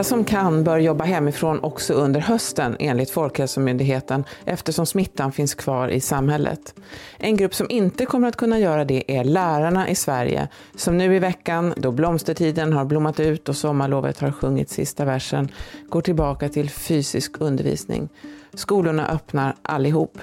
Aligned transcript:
Alla 0.00 0.04
som 0.04 0.24
kan 0.24 0.64
bör 0.64 0.78
jobba 0.78 1.04
hemifrån 1.04 1.60
också 1.60 1.94
under 1.94 2.20
hösten 2.20 2.76
enligt 2.78 3.10
Folkhälsomyndigheten 3.10 4.24
eftersom 4.44 4.86
smittan 4.86 5.32
finns 5.32 5.54
kvar 5.54 5.88
i 5.88 6.00
samhället. 6.00 6.74
En 7.18 7.36
grupp 7.36 7.54
som 7.54 7.66
inte 7.70 8.06
kommer 8.06 8.28
att 8.28 8.36
kunna 8.36 8.58
göra 8.58 8.84
det 8.84 9.16
är 9.16 9.24
lärarna 9.24 9.88
i 9.88 9.94
Sverige 9.94 10.48
som 10.76 10.98
nu 10.98 11.16
i 11.16 11.18
veckan, 11.18 11.74
då 11.76 11.92
blomstertiden 11.92 12.72
har 12.72 12.84
blommat 12.84 13.20
ut 13.20 13.48
och 13.48 13.56
sommarlovet 13.56 14.18
har 14.18 14.32
sjungit 14.32 14.70
sista 14.70 15.04
versen, 15.04 15.48
går 15.88 16.00
tillbaka 16.00 16.48
till 16.48 16.70
fysisk 16.70 17.40
undervisning. 17.40 18.08
Skolorna 18.54 19.08
öppnar 19.08 19.56
allihop. 19.62 20.18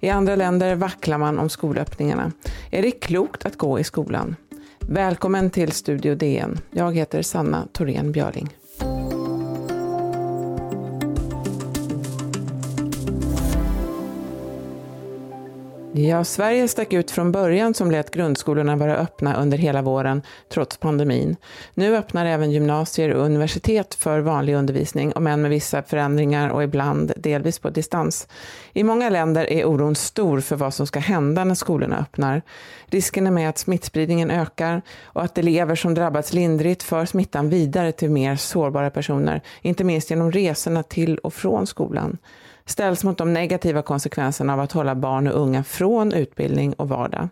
I 0.00 0.10
andra 0.10 0.36
länder 0.36 0.74
vacklar 0.74 1.18
man 1.18 1.38
om 1.38 1.48
skolöppningarna. 1.48 2.32
Är 2.70 2.82
det 2.82 2.90
klokt 2.90 3.46
att 3.46 3.58
gå 3.58 3.78
i 3.78 3.84
skolan? 3.84 4.36
Välkommen 4.80 5.50
till 5.50 5.72
Studio 5.72 6.14
DN. 6.14 6.58
Jag 6.70 6.96
heter 6.96 7.22
Sanna 7.22 7.68
Thorén 7.72 8.12
Björling. 8.12 8.48
Ja, 15.94 16.24
Sverige 16.24 16.68
stack 16.68 16.92
ut 16.92 17.10
från 17.10 17.32
början 17.32 17.74
som 17.74 17.90
lät 17.90 18.10
grundskolorna 18.10 18.76
vara 18.76 18.96
öppna 18.96 19.36
under 19.36 19.58
hela 19.58 19.82
våren, 19.82 20.22
trots 20.48 20.76
pandemin. 20.76 21.36
Nu 21.74 21.96
öppnar 21.96 22.26
även 22.26 22.50
gymnasier 22.50 23.14
och 23.14 23.24
universitet 23.24 23.94
för 23.94 24.20
vanlig 24.20 24.54
undervisning, 24.54 25.12
om 25.12 25.26
än 25.26 25.42
med 25.42 25.50
vissa 25.50 25.82
förändringar 25.82 26.48
och 26.48 26.62
ibland 26.62 27.12
delvis 27.16 27.58
på 27.58 27.70
distans. 27.70 28.28
I 28.72 28.82
många 28.82 29.10
länder 29.10 29.50
är 29.50 29.64
oron 29.64 29.94
stor 29.94 30.40
för 30.40 30.56
vad 30.56 30.74
som 30.74 30.86
ska 30.86 31.00
hända 31.00 31.44
när 31.44 31.54
skolorna 31.54 31.98
öppnar. 31.98 32.42
Risken 32.86 33.26
är 33.26 33.30
med 33.30 33.48
att 33.48 33.58
smittspridningen 33.58 34.30
ökar 34.30 34.82
och 35.02 35.22
att 35.22 35.38
elever 35.38 35.74
som 35.74 35.94
drabbats 35.94 36.32
lindrigt 36.32 36.82
för 36.82 37.04
smittan 37.04 37.48
vidare 37.48 37.92
till 37.92 38.10
mer 38.10 38.36
sårbara 38.36 38.90
personer, 38.90 39.40
inte 39.62 39.84
minst 39.84 40.10
genom 40.10 40.32
resorna 40.32 40.82
till 40.82 41.18
och 41.18 41.34
från 41.34 41.66
skolan 41.66 42.18
ställs 42.66 43.04
mot 43.04 43.18
de 43.18 43.32
negativa 43.32 43.82
konsekvenserna 43.82 44.52
av 44.52 44.60
att 44.60 44.72
hålla 44.72 44.94
barn 44.94 45.26
och 45.26 45.40
unga 45.40 45.64
från 45.64 46.12
utbildning 46.12 46.72
och 46.72 46.88
vardag. 46.88 47.28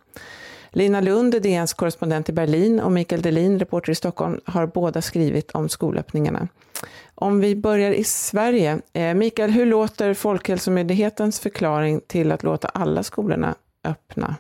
Lina 0.73 1.01
Lund, 1.01 1.43
DNs 1.43 1.75
korrespondent 1.75 2.29
i 2.29 2.33
Berlin 2.33 2.81
och 2.81 2.93
Mikael 2.93 3.23
Delin, 3.23 3.59
reporter 3.59 3.93
i 3.93 3.95
Stockholm, 3.95 4.41
har 4.45 4.67
båda 4.67 5.03
skrivit 5.03 5.51
om 5.51 5.69
skolöppningarna. 5.69 6.49
Om 7.15 7.41
vi 7.41 7.57
börjar 7.57 7.91
i 7.91 8.05
Sverige. 8.05 8.81
Eh, 8.93 9.15
Mikael, 9.15 9.51
hur 9.51 9.67
låter 9.67 10.15
Folkhälsomyndighetens 10.15 11.41
förklaring 11.41 12.01
till 12.07 12.33
att 12.33 12.43
låta 12.43 12.69
alla 12.69 13.03
skolorna 13.03 13.55
öppna? 13.85 14.37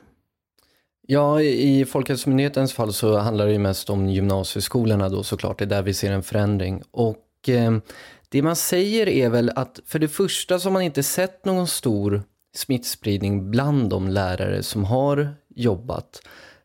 Ja, 1.06 1.41
i 1.41 1.84
Folkhälsomyndighetens 1.84 2.72
fall 2.72 2.92
så 2.92 3.18
handlar 3.18 3.46
det 3.46 3.52
ju 3.52 3.58
mest 3.58 3.91
om 3.91 4.08
gymnasieskolorna 4.08 5.08
då 5.08 5.22
såklart. 5.22 5.58
Det 5.58 5.64
är 5.64 5.66
där 5.66 5.83
vi 5.83 5.94
ser 5.94 6.12
en 6.12 6.22
förändring. 6.22 6.83
Och 6.91 7.48
eh, 7.48 7.72
det 8.33 8.42
man 8.42 8.56
säger 8.56 9.09
är 9.09 9.28
väl 9.28 9.50
att 9.56 9.81
för 9.86 9.98
det 9.98 10.09
första 10.09 10.59
så 10.59 10.69
har 10.69 10.73
man 10.73 10.83
inte 10.83 11.03
sett 11.03 11.45
någon 11.45 11.67
stor 11.67 12.23
smittspridning 12.55 13.50
bland 13.50 13.91
de 13.91 14.09
lärare 14.09 14.62
som 14.62 14.84
har 14.84 15.34
jobbat. 15.55 16.23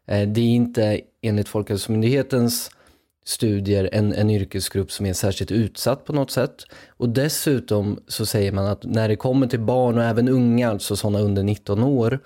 Eh, 0.08 0.28
det 0.28 0.42
är 0.42 0.56
inte 0.56 1.02
enligt 1.22 1.48
Folkhälsomyndighetens 1.48 2.72
studier 3.26 3.90
en, 3.92 4.14
en 4.14 4.30
yrkesgrupp 4.30 4.92
som 4.92 5.06
är 5.06 5.14
särskilt 5.14 5.52
utsatt 5.52 6.06
på 6.06 6.14
något 6.14 6.32
sätt. 6.32 6.66
Och 6.88 7.10
dessutom 7.10 8.00
så 8.08 8.26
säger 8.26 8.52
man 8.52 8.66
att 8.66 8.84
när 8.84 9.08
det 9.08 9.16
kommer 9.16 9.48
till 9.48 9.60
barn 9.60 9.98
och 9.98 10.04
även 10.04 10.30
unga, 10.30 10.70
alltså 10.70 10.96
sådana 10.96 11.20
under 11.20 11.44
19 11.44 11.84
år, 11.84 12.20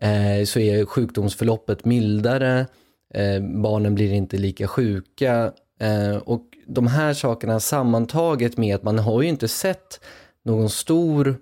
eh, 0.00 0.44
så 0.44 0.58
är 0.58 0.84
sjukdomsförloppet 0.84 1.84
mildare, 1.84 2.66
eh, 3.14 3.40
barnen 3.40 3.94
blir 3.94 4.12
inte 4.12 4.36
lika 4.36 4.68
sjuka 4.68 5.52
eh, 5.80 6.16
och 6.16 6.42
de 6.66 6.86
här 6.86 7.14
sakerna 7.14 7.60
sammantaget 7.60 8.56
med 8.56 8.74
att 8.74 8.82
man 8.82 8.98
har 8.98 9.22
ju 9.22 9.28
inte 9.28 9.48
sett 9.48 10.00
någon 10.44 10.70
stor 10.70 11.36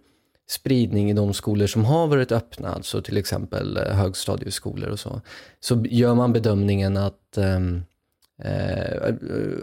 spridning 0.48 1.10
i 1.10 1.12
de 1.12 1.34
skolor 1.34 1.66
som 1.66 1.84
har 1.84 2.06
varit 2.06 2.32
öppna, 2.32 2.68
alltså 2.68 3.02
till 3.02 3.16
exempel 3.16 3.76
eh, 3.76 3.82
högstadieskolor 3.82 4.90
och 4.90 5.00
så, 5.00 5.20
så 5.60 5.84
gör 5.90 6.14
man 6.14 6.32
bedömningen 6.32 6.96
att, 6.96 7.38
ehm, 7.38 7.82
eh, 8.42 9.14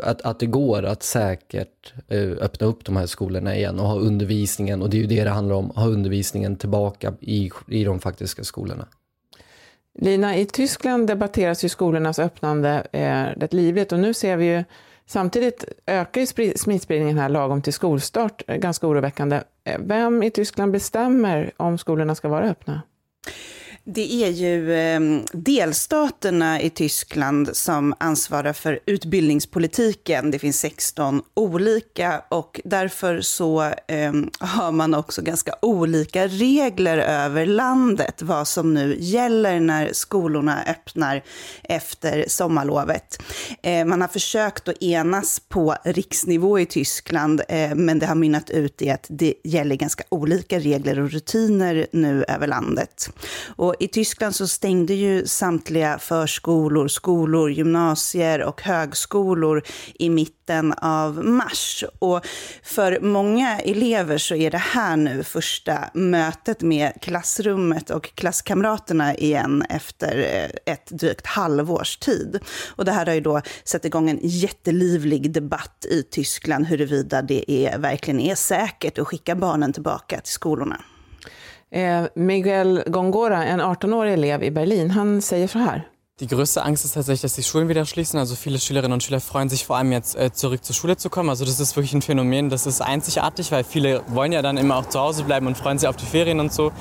att, 0.04 0.22
att 0.22 0.40
det 0.40 0.46
går 0.46 0.84
att 0.84 1.03
säkert 1.03 1.94
eh, 2.08 2.32
öppna 2.42 2.68
upp 2.68 2.86
de 2.86 2.98
här 2.98 3.06
skolorna 3.06 3.56
igen 3.56 3.80
och 3.80 3.88
ha 3.88 4.00
undervisningen, 4.00 4.82
och 4.82 4.90
det 4.90 4.98
är 4.98 5.02
ju 5.02 5.08
det 5.08 5.24
det 5.24 5.30
handlar 5.30 5.56
om, 5.56 5.70
ha 5.70 5.88
undervisningen 5.88 6.56
tillbaka 6.56 7.14
i, 7.20 7.52
i 7.68 7.84
de 7.84 8.00
faktiska 8.00 8.44
skolorna. 8.44 8.88
Lina, 10.00 10.38
i 10.38 10.46
Tyskland 10.46 11.07
debatteras 11.07 11.66
ju 11.66 11.69
skolornas 11.69 12.19
öppnande 12.19 12.88
eh, 12.91 13.40
rätt 13.40 13.53
livligt 13.53 13.91
och 13.91 14.00
nu 14.00 14.13
ser 14.13 14.38
vi 14.38 14.46
ju 14.46 14.63
Samtidigt 15.12 15.66
ökar 15.85 16.22
ju 16.22 16.53
smittspridningen 16.56 17.18
här 17.18 17.29
lagom 17.29 17.62
till 17.62 17.74
skolstart, 17.74 18.44
eh, 18.47 18.56
ganska 18.57 18.88
oroväckande. 18.88 19.44
Eh, 19.63 19.79
vem 19.79 20.24
i 20.24 20.31
Tyskland 20.31 20.72
bestämmer 20.72 21.52
om 21.57 21.78
skolorna 21.78 22.16
ska 22.16 22.28
vara 22.28 22.46
öppna? 22.46 22.81
Det 23.84 24.14
är 24.24 24.30
ju 24.30 24.74
eh, 24.74 25.00
delstaterna 25.34 26.62
i 26.62 26.69
Tyskland 26.69 27.50
som 27.53 27.94
ansvarar 27.97 28.53
för 28.53 28.80
utbildningspolitiken. 28.86 30.31
Det 30.31 30.40
finns 30.40 30.59
16 30.59 31.22
olika 31.34 32.22
och 32.30 32.62
därför 32.64 33.22
så 33.22 33.62
eh, 33.64 34.14
har 34.40 34.72
man 34.72 34.94
också 34.94 35.22
ganska 35.22 35.56
olika 35.62 36.28
regler 36.28 36.97
över 36.97 37.46
landet, 37.46 38.22
vad 38.22 38.47
som 38.47 38.74
nu 38.74 38.97
gäller 39.00 39.59
när 39.59 39.94
skolorna 39.94 40.64
öppnar 40.68 41.24
efter 41.64 42.25
sommarlovet. 42.28 43.22
Eh, 43.63 43.85
man 43.85 44.01
har 44.01 44.07
försökt 44.07 44.67
att 44.67 44.84
enas 44.84 45.39
på 45.39 45.75
riksnivå 45.84 46.59
i 46.59 46.66
Tyskland, 46.66 47.41
eh, 47.50 47.75
men 47.75 48.00
det 48.00 48.06
har 48.06 48.16
mynnat 48.16 48.50
ut 48.50 48.81
i 48.81 48.89
att 48.89 49.06
det 49.09 49.34
gäller 49.44 49.75
ganska 49.75 50.03
olika 50.09 50.59
regler 50.59 51.00
och 51.00 51.12
rutiner 51.12 51.88
nu 51.91 52.23
över 52.28 52.47
landet. 52.47 53.09
Och 53.56 53.75
i 53.79 53.88
Tyskland 53.88 54.35
så 54.35 54.47
stängde 54.47 54.94
ju 54.94 55.28
samtliga 55.28 56.00
förskolor, 56.00 56.88
skolor, 56.88 57.51
gymnasier 57.51 58.44
och 58.44 58.61
högskolor 58.61 59.63
i 59.94 60.09
mitten 60.09 60.41
av 60.78 61.25
mars. 61.25 61.84
Och 62.00 62.25
för 62.63 63.00
många 63.01 63.59
elever 63.59 64.17
så 64.17 64.35
är 64.35 64.51
det 64.51 64.57
här 64.57 64.97
nu 64.97 65.23
första 65.23 65.89
mötet 65.94 66.62
med 66.62 66.94
klassrummet 67.01 67.89
och 67.89 68.16
klasskamraterna 68.16 69.16
igen 69.16 69.63
efter 69.69 70.17
eh, 70.17 70.73
ett 70.73 70.85
drygt 70.85 71.25
halvårs 71.25 71.97
tid. 71.97 72.40
Och 72.75 72.85
det 72.85 72.91
här 72.91 73.06
har 73.06 73.13
ju 73.13 73.22
då 73.22 73.41
satt 73.63 73.85
igång 73.85 74.09
en 74.09 74.19
jättelivlig 74.22 75.31
debatt 75.31 75.85
i 75.90 76.03
Tyskland 76.03 76.66
huruvida 76.67 77.22
det 77.22 77.51
är, 77.51 77.78
verkligen 77.78 78.19
är 78.19 78.35
säkert 78.35 79.00
att 79.00 79.07
skicka 79.07 79.35
barnen 79.35 79.73
tillbaka 79.73 80.19
till 80.22 80.34
skolorna. 80.34 80.81
Eh, 81.72 82.03
Miguel 82.16 82.84
Gongora, 82.88 83.45
en 83.45 83.61
18-årig 83.61 84.13
elev 84.13 84.44
i 84.44 84.51
Berlin, 84.51 84.91
han 84.91 85.22
säger 85.22 85.47
så 85.47 85.59
här. 85.59 85.88
Die 86.22 86.28
größte 86.28 86.64
Angst 86.64 86.86
ist 86.86 86.92
tatsächlich, 86.92 87.22
dass 87.22 87.34
die 87.34 87.42
Schulen 87.42 87.68
wieder 87.68 87.84
schließen. 87.84 88.20
Also 88.20 88.36
viele 88.36 88.59
Schülerinnen 88.59 88.94
und 88.94 89.02
Schüler 89.02 89.20
freuen 89.20 89.50
sich 89.50 89.66
vor 89.66 89.78
allem 89.78 89.92
jetzt 89.92 90.16
äh, 90.16 90.32
zurück 90.32 90.64
zur 90.64 90.76
Schule 90.76 90.96
zu 90.96 91.09
kommen. 91.09 91.32
Also 91.32 91.46
das 91.46 91.59
ist 91.59 91.76
wirklich 91.76 91.96
ein 91.96 92.04
Phänomen, 92.04 92.52
das 92.52 92.68
ist 92.68 92.80
einzigartig, 92.80 93.52
weil 93.52 93.64
viele 93.64 94.04
wollen 94.06 94.32
ja 94.32 94.44
dann 94.44 94.58
immer 94.58 94.76
auch 94.76 94.88
zu 94.88 95.00
Hause 95.00 95.24
bleiben 95.24 95.48
und 95.48 95.58
freuen 95.58 95.80
sich 95.80 95.90
auf 95.90 95.96
die 95.96 96.06
Ferien 96.06 96.40
und 96.40 96.54
so. 96.54 96.72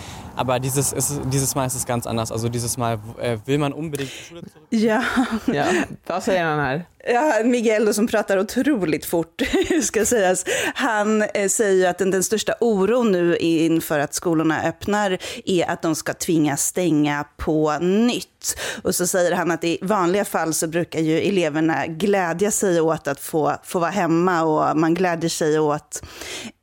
Aber 0.41 0.59
dieses, 0.59 0.93
ist, 0.95 1.21
dieses 1.31 1.55
Mal 1.55 1.67
ist 1.67 1.75
es 1.75 1.85
ganz 1.85 2.07
anders. 2.07 2.33
Also 2.33 2.49
dieses 2.49 2.79
Mal 2.79 2.99
äh, 3.21 3.37
will 3.45 3.59
man 3.59 3.75
unbedingt 3.75 4.11
zur 4.11 4.25
Schule 4.25 4.41
zurück. 4.41 4.67
Ja, 4.71 5.03
ja. 5.47 5.67
vad 6.07 6.23
säger 6.23 6.45
han 6.45 6.59
här? 6.59 6.87
Ja, 7.07 7.41
Miguel 7.45 7.95
som 7.95 8.07
pratar 8.07 8.39
otroligt 8.39 9.07
fort, 9.07 9.43
ska 9.83 10.05
sägas. 10.05 10.45
Han 10.75 11.23
eh, 11.23 11.49
säger 11.49 11.91
att 11.91 11.99
den, 11.99 12.11
den, 12.11 12.23
största 12.23 12.55
oron 12.61 13.13
nu 13.13 13.37
inför 13.37 13.99
att 13.99 14.15
skolorna 14.15 14.63
öppnar 14.63 15.19
är 15.45 15.71
att 15.71 15.83
de 15.83 15.95
ska 15.95 16.15
tvingas 16.15 16.65
stänga 16.65 17.25
på 17.37 17.79
nytt. 17.79 18.61
Och 18.83 18.95
så 18.95 19.07
säger 19.07 19.33
han 19.37 19.51
att 19.51 19.65
i 19.65 19.79
vanliga 19.83 20.25
fall 20.25 20.55
så 20.55 20.67
brukar 20.67 21.01
ju 21.01 21.21
eleverna 21.21 21.87
glädja 21.87 22.51
sig 22.51 22.81
åt 22.81 23.09
att 23.09 23.21
få, 23.21 23.57
få 23.65 23.79
vara 23.79 23.91
hemma 23.91 24.43
och 24.43 24.77
man 24.77 24.95
glädjer 24.95 25.31
sig 25.31 25.59
åt 25.59 26.03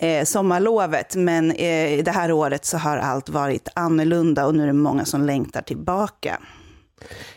eh, 0.01 0.25
sommarlovet. 0.25 1.15
Men 1.15 1.51
eh, 1.51 2.03
det 2.03 2.11
här 2.11 2.31
året 2.31 2.65
så 2.65 2.77
har 2.77 2.97
allt 2.97 3.29
varit 3.29 3.66
annorlunda 3.73 4.45
och 4.45 4.55
nu 4.55 4.63
är 4.63 4.67
det 4.67 4.73
många 4.73 5.05
som 5.05 5.25
längtar 5.25 5.61
tillbaka. 5.61 6.39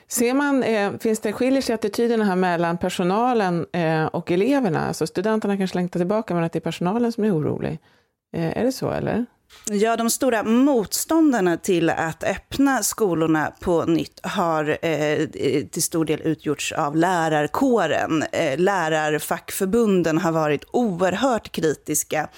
Ser 0.09 0.35
man, 0.35 0.63
eh, 0.63 0.93
finns 0.99 1.21
det, 1.21 1.33
skiljer 1.33 1.63
sig 1.63 1.75
attityderna 1.75 2.25
här 2.25 2.37
mellan 2.37 2.79
personalen 2.79 3.67
eh, 3.73 4.07
och 4.07 4.31
eleverna? 4.31 4.87
Alltså 4.87 5.07
studenterna 5.07 5.57
kanske 5.57 5.79
längtar 5.79 6.01
tillbaka, 6.01 6.35
men 6.35 6.45
att 6.45 6.53
det 6.53 6.59
är 6.59 6.61
personalen 6.61 7.13
som 7.13 7.25
är 7.25 7.37
orolig. 7.37 7.79
Eh, 8.33 8.59
är 8.59 8.65
det 8.65 8.73
så, 8.73 8.91
eller? 8.91 9.27
Ja, 9.73 9.97
de 9.97 10.11
stora 10.11 10.43
motståndarna 10.43 11.57
till 11.57 11.91
att 11.91 12.25
öppna 12.25 12.83
skolorna 12.83 13.53
på 13.61 13.85
nytt 13.85 14.21
har 14.23 14.79
eh, 14.83 15.27
till 15.71 15.83
stor 15.83 16.05
del 16.05 16.21
utgjorts 16.21 16.73
av 16.73 16.97
lärarkåren. 16.97 18.25
Eh, 18.33 18.59
lärarfackförbunden 18.59 20.19
har 20.19 20.33
varit 20.33 20.65
oerhört 20.73 21.53
kritiska 21.53 22.29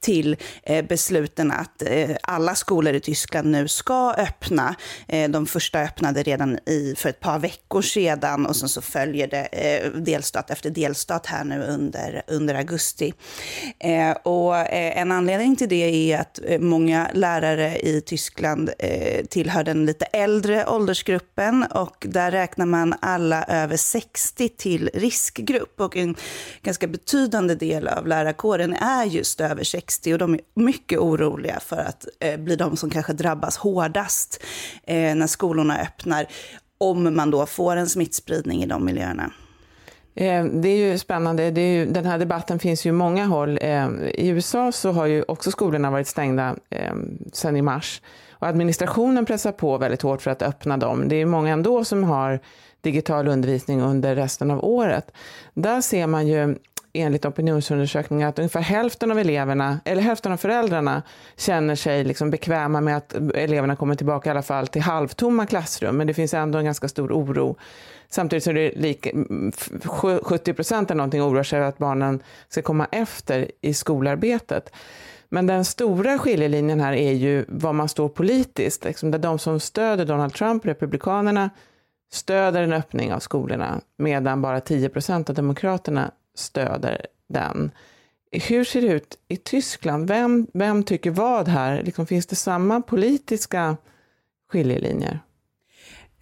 till 0.00 0.36
eh, 0.62 0.84
besluten 0.84 1.52
att 1.52 1.82
eh, 1.82 2.10
alla 2.22 2.54
skolor 2.54 2.94
i 2.94 3.00
Tyskland 3.00 3.50
nu 3.50 3.68
ska 3.68 4.14
öppna. 4.14 4.74
Eh, 5.08 5.30
de 5.30 5.46
första 5.46 5.80
öppnade 5.80 6.22
redan 6.22 6.58
i, 6.66 6.94
för 6.96 7.08
ett 7.08 7.20
par 7.20 7.38
veckor 7.38 7.82
sedan 7.82 8.46
och 8.46 8.56
sen 8.56 8.68
så 8.68 8.82
följer 8.82 9.26
det 9.26 9.44
eh, 9.44 9.90
delstat 9.90 10.50
efter 10.50 10.70
delstat 10.70 11.26
här 11.26 11.44
nu 11.44 11.62
under, 11.62 12.22
under 12.26 12.54
augusti. 12.54 13.14
Eh, 13.78 14.10
och 14.10 14.56
eh, 14.56 14.98
en 14.98 15.12
anledning 15.12 15.56
till 15.56 15.68
det 15.68 16.12
är 16.12 16.20
att 16.20 16.40
eh, 16.44 16.57
många 16.58 17.10
lärare 17.14 17.78
i 17.78 18.00
Tyskland 18.00 18.70
eh, 18.78 19.26
tillhör 19.26 19.64
den 19.64 19.86
lite 19.86 20.04
äldre 20.04 20.66
åldersgruppen 20.66 21.62
och 21.62 22.06
där 22.08 22.30
räknar 22.30 22.66
man 22.66 22.94
alla 23.00 23.44
över 23.44 23.76
60 23.76 24.48
till 24.48 24.90
riskgrupp 24.94 25.80
och 25.80 25.96
en 25.96 26.14
ganska 26.62 26.86
betydande 26.86 27.54
del 27.54 27.88
av 27.88 28.06
lärarkåren 28.06 28.72
är 28.72 29.04
just 29.04 29.40
över 29.40 29.64
60 29.64 30.12
och 30.12 30.18
de 30.18 30.34
är 30.34 30.40
mycket 30.54 30.98
oroliga 30.98 31.60
för 31.60 31.76
att 31.76 32.06
eh, 32.20 32.36
bli 32.36 32.56
de 32.56 32.76
som 32.76 32.90
kanske 32.90 33.12
drabbas 33.12 33.56
hårdast 33.56 34.42
eh, 34.86 35.14
när 35.14 35.26
skolorna 35.26 35.78
öppnar 35.78 36.26
om 36.78 37.16
man 37.16 37.30
då 37.30 37.46
får 37.46 37.76
en 37.76 37.88
smittspridning 37.88 38.62
i 38.62 38.66
de 38.66 38.84
miljöerna. 38.84 39.32
Eh, 40.20 40.44
det 40.44 40.68
är 40.68 40.76
ju 40.76 40.98
spännande. 40.98 41.50
Det 41.50 41.60
är 41.60 41.72
ju, 41.72 41.86
den 41.86 42.06
här 42.06 42.18
debatten 42.18 42.58
finns 42.58 42.86
ju 42.86 42.92
många 42.92 43.26
håll. 43.26 43.58
Eh, 43.62 43.88
I 44.14 44.28
USA 44.28 44.72
så 44.72 44.92
har 44.92 45.06
ju 45.06 45.24
också 45.28 45.50
skolorna 45.50 45.90
varit 45.90 46.08
stängda 46.08 46.56
eh, 46.70 46.94
sedan 47.32 47.56
i 47.56 47.62
mars. 47.62 48.02
Och 48.30 48.46
administrationen 48.46 49.26
pressar 49.26 49.52
på 49.52 49.78
väldigt 49.78 50.02
hårt 50.02 50.22
för 50.22 50.30
att 50.30 50.42
öppna 50.42 50.76
dem. 50.76 51.08
Det 51.08 51.16
är 51.16 51.26
många 51.26 51.52
ändå 51.52 51.84
som 51.84 52.04
har 52.04 52.40
digital 52.80 53.28
undervisning 53.28 53.82
under 53.82 54.14
resten 54.14 54.50
av 54.50 54.64
året. 54.64 55.10
Där 55.54 55.80
ser 55.80 56.06
man 56.06 56.26
ju 56.26 56.56
enligt 56.92 57.24
opinionsundersökningar 57.24 58.28
att 58.28 58.38
ungefär 58.38 58.60
hälften 58.60 59.10
av 59.10 59.18
eleverna, 59.18 59.80
eller 59.84 60.02
hälften 60.02 60.32
av 60.32 60.36
föräldrarna, 60.36 61.02
känner 61.36 61.74
sig 61.74 62.04
liksom 62.04 62.30
bekväma 62.30 62.80
med 62.80 62.96
att 62.96 63.14
eleverna 63.34 63.76
kommer 63.76 63.94
tillbaka 63.94 64.28
i 64.28 64.30
alla 64.30 64.42
fall 64.42 64.66
till 64.66 64.82
halvtomma 64.82 65.46
klassrum. 65.46 65.96
Men 65.96 66.06
det 66.06 66.14
finns 66.14 66.34
ändå 66.34 66.58
en 66.58 66.64
ganska 66.64 66.88
stor 66.88 67.12
oro. 67.12 67.56
Samtidigt 68.08 68.44
som 68.44 68.50
är 68.50 68.60
det 68.60 68.72
lika, 68.76 69.10
70 70.22 70.54
procent 70.54 70.90
eller 70.90 70.98
någonting 70.98 71.22
oroar 71.22 71.42
sig 71.42 71.58
över 71.58 71.68
att 71.68 71.78
barnen 71.78 72.22
ska 72.48 72.62
komma 72.62 72.86
efter 72.92 73.50
i 73.60 73.74
skolarbetet. 73.74 74.72
Men 75.28 75.46
den 75.46 75.64
stora 75.64 76.18
skiljelinjen 76.18 76.80
här 76.80 76.92
är 76.92 77.12
ju 77.12 77.44
var 77.48 77.72
man 77.72 77.88
står 77.88 78.08
politiskt. 78.08 78.84
Liksom 78.84 79.10
där 79.10 79.18
de 79.18 79.38
som 79.38 79.60
stöder 79.60 80.04
Donald 80.04 80.34
Trump, 80.34 80.66
Republikanerna, 80.66 81.50
stöder 82.12 82.62
en 82.62 82.72
öppning 82.72 83.12
av 83.12 83.18
skolorna 83.18 83.80
medan 83.98 84.42
bara 84.42 84.60
10 84.60 84.88
procent 84.88 85.28
av 85.30 85.36
Demokraterna 85.36 86.10
stöder 86.38 87.06
den. 87.28 87.70
Hur 88.32 88.64
ser 88.64 88.82
det 88.82 88.88
ut 88.88 89.18
i 89.28 89.36
Tyskland? 89.36 90.08
Vem, 90.08 90.46
vem 90.54 90.82
tycker 90.82 91.10
vad 91.10 91.48
här? 91.48 91.82
Liksom, 91.82 92.06
finns 92.06 92.26
det 92.26 92.36
samma 92.36 92.80
politiska 92.80 93.76
skiljelinjer? 94.48 95.20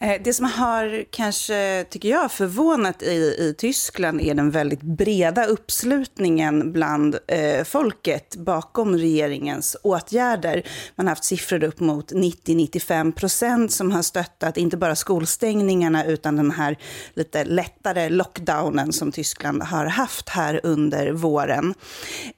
Eh, 0.01 0.23
det 0.25 0.33
som 0.33 0.45
har 0.45 1.05
kanske, 1.11 1.85
tycker 1.91 2.09
jag, 2.09 2.33
förvånat 2.33 3.03
i, 3.03 3.37
i 3.39 3.55
Tyskland 3.59 4.21
är 4.21 4.35
den 4.35 4.51
väldigt 4.51 4.83
breda 4.83 5.45
uppslutningen 5.45 6.73
bland 6.73 7.19
eh, 7.29 7.65
folket 7.65 8.37
bakom 8.37 8.99
regeringens 8.99 9.77
åtgärder. 9.83 10.63
Man 10.97 11.07
har 11.07 11.11
haft 11.11 11.25
siffror 11.25 11.65
upp 11.65 11.81
mot 11.81 12.13
90-95 12.13 13.13
procent 13.13 13.73
som 13.73 13.93
har 13.93 14.03
stöttat 14.03 14.57
inte 14.57 14.77
bara 14.77 14.97
skolstängningarna 14.97 16.05
utan 16.05 16.37
den 16.37 16.51
här 16.51 16.79
lite 17.15 17.45
lättare 17.45 18.09
lockdownen 18.09 18.93
som 18.93 19.13
Tyskland 19.13 19.63
har 19.63 19.87
haft 19.87 20.29
här 20.29 20.61
under 20.63 21.13
våren. 21.13 21.75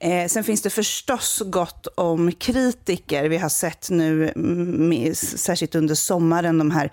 Eh, 0.00 0.26
sen 0.28 0.44
finns 0.44 0.62
det 0.62 0.70
förstås 0.70 1.42
gott 1.46 1.86
om 1.86 2.32
kritiker. 2.32 3.28
Vi 3.28 3.36
har 3.36 3.48
sett 3.48 3.90
nu, 3.90 4.28
mm, 4.28 4.88
med, 4.88 5.16
särskilt 5.16 5.74
under 5.74 5.94
sommaren, 5.94 6.58
de 6.58 6.70
här 6.70 6.90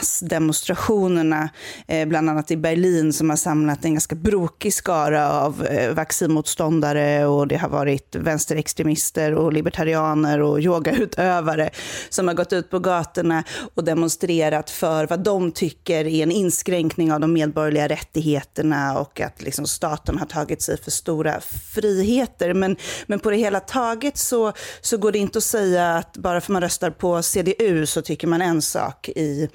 massdemonstrationerna, 0.00 1.48
eh, 1.86 2.08
bland 2.08 2.30
annat 2.30 2.50
i 2.50 2.56
Berlin, 2.56 3.12
som 3.12 3.30
har 3.30 3.36
samlat 3.36 3.84
en 3.84 3.94
ganska 3.94 4.14
brokig 4.14 4.74
skara 4.74 5.32
av 5.32 5.66
eh, 5.66 5.94
vaccinmotståndare 5.94 7.26
och 7.26 7.48
det 7.48 7.56
har 7.56 7.68
varit 7.68 8.16
vänsterextremister 8.16 9.34
och 9.34 9.52
libertarianer 9.52 10.40
och 10.42 10.60
yogautövare 10.60 11.70
som 12.08 12.28
har 12.28 12.34
gått 12.34 12.52
ut 12.52 12.70
på 12.70 12.78
gatorna 12.78 13.44
och 13.74 13.84
demonstrerat 13.84 14.70
för 14.70 15.06
vad 15.06 15.20
de 15.20 15.52
tycker 15.52 16.06
är 16.06 16.22
en 16.22 16.30
inskränkning 16.30 17.12
av 17.12 17.20
de 17.20 17.32
medborgerliga 17.32 17.88
rättigheterna 17.88 18.98
och 18.98 19.20
att 19.20 19.42
liksom 19.42 19.66
staten 19.66 20.18
har 20.18 20.26
tagit 20.26 20.62
sig 20.62 20.82
för 20.82 20.90
stora 20.90 21.40
friheter. 21.74 22.54
Men, 22.54 22.76
men 23.06 23.20
på 23.20 23.30
det 23.30 23.36
hela 23.36 23.60
taget 23.60 24.18
så, 24.18 24.52
så 24.80 24.96
går 24.96 25.12
det 25.12 25.18
inte 25.18 25.38
att 25.38 25.44
säga 25.44 25.96
att 25.96 26.16
bara 26.16 26.40
för 26.40 26.52
man 26.52 26.62
röstar 26.62 26.90
på 26.90 27.22
CDU 27.22 27.86
så 27.86 28.02
tycker 28.02 28.26
man 28.26 28.42
en 28.42 28.62
sak 28.62 29.08
i, 29.08 29.48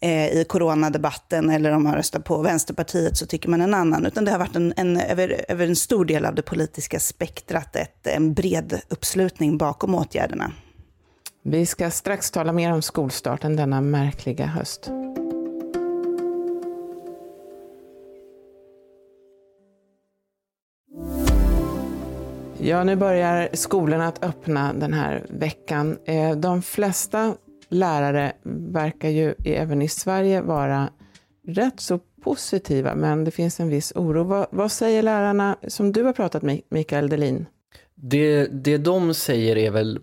eh, 0.00 0.26
i 0.26 0.44
coronadebatten 0.48 1.50
eller 1.50 1.70
om 1.70 1.82
man 1.82 1.94
röstar 1.94 2.20
på 2.20 2.42
Vänsterpartiet 2.42 3.16
så 3.16 3.26
tycker 3.26 3.48
man 3.48 3.60
en 3.60 3.74
annan. 3.74 4.06
Utan 4.06 4.24
det 4.24 4.30
har 4.30 4.38
varit 4.38 4.56
en, 4.56 4.74
en 4.76 5.00
över, 5.00 5.44
över 5.48 5.66
en 5.66 5.76
stor 5.76 6.04
del 6.04 6.24
av 6.24 6.34
det 6.34 6.42
politiska 6.42 7.00
spektrat 7.00 7.76
ett, 7.76 8.06
en 8.06 8.34
bred 8.34 8.80
uppslutning 8.88 9.58
bakom 9.58 9.94
åtgärderna. 9.94 10.52
Vi 11.42 11.66
ska 11.66 11.90
strax 11.90 12.30
tala 12.30 12.52
mer 12.52 12.72
om 12.72 12.82
skolstarten 12.82 13.56
denna 13.56 13.80
märkliga 13.80 14.46
höst. 14.46 14.90
Ja, 22.64 22.84
nu 22.84 22.96
börjar 22.96 23.48
skolorna 23.52 24.08
att 24.08 24.24
öppna 24.24 24.72
den 24.72 24.92
här 24.92 25.26
veckan. 25.28 25.98
Eh, 26.04 26.36
de 26.36 26.62
flesta 26.62 27.34
lärare 27.72 28.32
verkar 28.72 29.08
ju 29.08 29.34
även 29.44 29.82
i 29.82 29.88
Sverige 29.88 30.40
vara 30.40 30.88
rätt 31.46 31.80
så 31.80 31.98
positiva, 32.22 32.94
men 32.94 33.24
det 33.24 33.30
finns 33.30 33.60
en 33.60 33.68
viss 33.68 33.92
oro. 33.96 34.24
Vad, 34.24 34.46
vad 34.50 34.72
säger 34.72 35.02
lärarna 35.02 35.56
som 35.68 35.92
du 35.92 36.02
har 36.02 36.12
pratat 36.12 36.42
med, 36.42 36.60
Mikael 36.68 37.08
Delin? 37.08 37.46
Det, 37.94 38.46
det 38.46 38.78
de 38.78 39.14
säger 39.14 39.56
är 39.56 39.70
väl, 39.70 40.00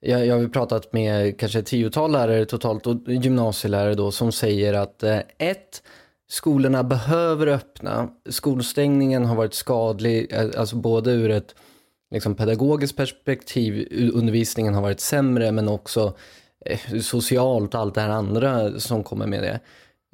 jag, 0.00 0.26
jag 0.26 0.40
har 0.40 0.48
pratat 0.48 0.92
med 0.92 1.38
kanske 1.38 1.58
ett 1.58 1.66
tiotal 1.66 2.12
lärare 2.12 2.44
totalt 2.44 2.86
och 2.86 2.96
gymnasielärare 3.06 3.94
då 3.94 4.10
som 4.10 4.32
säger 4.32 4.74
att 4.74 5.02
eh, 5.02 5.18
ett, 5.38 5.82
skolorna 6.28 6.84
behöver 6.84 7.46
öppna. 7.46 8.08
Skolstängningen 8.28 9.24
har 9.24 9.36
varit 9.36 9.54
skadlig, 9.54 10.32
eh, 10.32 10.50
alltså 10.56 10.76
både 10.76 11.12
ur 11.12 11.30
ett 11.30 11.54
liksom, 12.10 12.34
pedagogiskt 12.34 12.96
perspektiv, 12.96 13.88
undervisningen 14.14 14.74
har 14.74 14.82
varit 14.82 15.00
sämre 15.00 15.52
men 15.52 15.68
också 15.68 16.14
Eh, 16.64 17.00
socialt 17.00 17.74
och 17.74 17.80
allt 17.80 17.94
det 17.94 18.00
här 18.00 18.08
andra 18.08 18.80
som 18.80 19.04
kommer 19.04 19.26
med 19.26 19.42
det. 19.42 19.60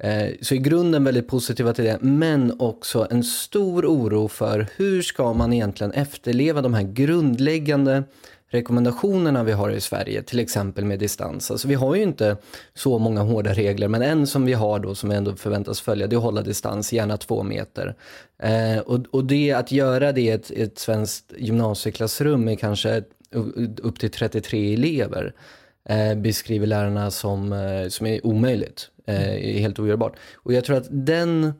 Eh, 0.03 0.35
så 0.41 0.55
i 0.55 0.57
grunden 0.57 1.03
väldigt 1.03 1.27
positiva 1.27 1.73
till 1.73 1.85
det, 1.85 1.97
men 2.01 2.55
också 2.59 3.07
en 3.11 3.23
stor 3.23 3.85
oro 3.85 4.27
för 4.27 4.67
hur 4.77 5.01
ska 5.01 5.33
man 5.33 5.53
egentligen 5.53 5.91
efterleva 5.91 6.61
de 6.61 6.73
här 6.73 6.83
grundläggande 6.83 8.03
rekommendationerna 8.51 9.43
vi 9.43 9.51
har 9.51 9.69
i 9.69 9.81
Sverige, 9.81 10.21
till 10.23 10.39
exempel 10.39 10.85
med 10.85 10.99
distans. 10.99 11.51
Alltså 11.51 11.67
vi 11.67 11.73
har 11.73 11.95
ju 11.95 12.01
inte 12.01 12.37
så 12.73 12.99
många 12.99 13.21
hårda 13.21 13.53
regler, 13.53 13.87
men 13.87 14.01
en 14.01 14.27
som 14.27 14.45
vi 14.45 14.53
har 14.53 14.79
då 14.79 14.95
som 14.95 15.09
vi 15.09 15.15
ändå 15.15 15.35
förväntas 15.35 15.81
följa, 15.81 16.07
det 16.07 16.15
är 16.15 16.17
att 16.17 16.23
hålla 16.23 16.41
distans, 16.41 16.93
gärna 16.93 17.17
två 17.17 17.43
meter. 17.43 17.95
Eh, 18.43 18.79
och, 18.79 18.99
och 19.11 19.25
det 19.25 19.51
att 19.51 19.71
göra 19.71 20.11
det 20.11 20.21
i 20.21 20.29
ett, 20.29 20.51
ett 20.51 20.79
svenskt 20.79 21.33
gymnasieklassrum 21.37 22.45
med 22.45 22.59
kanske 22.59 23.03
upp 23.81 23.99
till 23.99 24.11
33 24.11 24.73
elever, 24.73 25.25
eh, 25.25 25.33
Eh, 25.89 26.15
beskriver 26.15 26.67
lärarna 26.67 27.11
som, 27.11 27.53
eh, 27.53 27.87
som 27.87 28.07
är 28.07 28.25
omöjligt, 28.25 28.89
eh, 29.07 29.55
är 29.55 29.59
helt 29.59 29.79
ogörbart. 29.79 30.15
Och 30.35 30.53
jag 30.53 30.63
tror 30.63 30.77
att 30.77 30.87
den, 30.89 31.53